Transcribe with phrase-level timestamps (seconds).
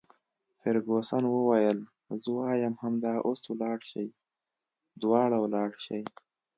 [0.61, 1.79] فرګوسن وویل:
[2.21, 4.07] زه وایم همدا اوس ولاړ شئ،
[5.01, 6.01] دواړه ولاړ شئ.